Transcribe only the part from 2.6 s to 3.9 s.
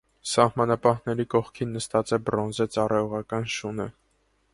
ծառայողական շունը։